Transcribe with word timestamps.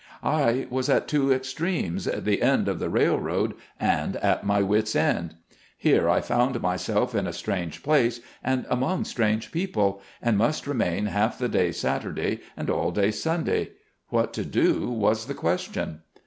I 0.23 0.65
was 0.71 0.89
at 0.89 1.07
two 1.07 1.31
extremes, 1.31 2.05
the 2.05 2.41
end 2.41 2.67
of 2.67 2.79
the 2.79 2.89
rail 2.89 3.19
road 3.19 3.53
and 3.79 4.15
at 4.15 4.43
my 4.43 4.63
wits' 4.63 4.95
end. 4.95 5.35
Here 5.77 6.09
I 6.09 6.21
found 6.21 6.59
myself 6.59 7.13
in 7.13 7.27
a 7.27 7.31
strange 7.33 7.83
place 7.83 8.19
and 8.43 8.65
among 8.67 9.05
strange 9.05 9.51
people, 9.51 10.01
and 10.19 10.39
must 10.39 10.65
IX 10.65 10.73
MAXY 10.77 10.79
FIELDS. 10.79 11.05
123 11.05 11.21
remain 11.21 11.21
half 11.21 11.37
the 11.37 11.49
day 11.49 11.71
Saturday, 11.71 12.39
and 12.57 12.71
all 12.71 12.89
day 12.89 13.11
Sunday. 13.11 13.73
What 14.07 14.33
to 14.33 14.43
do 14.43 14.89
was 14.89 15.27
the 15.27 15.35
question 15.35 16.01